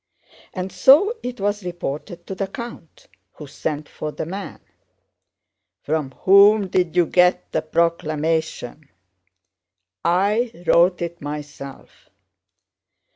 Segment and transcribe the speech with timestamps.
[0.55, 4.59] And so it was reported to the count, who sent for the man.
[5.83, 8.89] 'From whom did you get the proclamation?'
[10.03, 12.09] 'I wrote it myself.